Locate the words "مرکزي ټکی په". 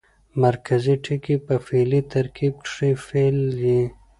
0.43-1.53